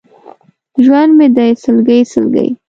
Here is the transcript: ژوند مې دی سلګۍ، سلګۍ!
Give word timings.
ژوند 0.83 1.11
مې 1.17 1.27
دی 1.35 1.51
سلګۍ، 1.63 2.01
سلګۍ! 2.11 2.49